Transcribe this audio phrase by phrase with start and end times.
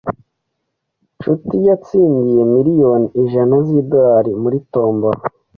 [1.15, 5.21] Nshuti yatsindiye miriyoni ijana zidorari muri tombora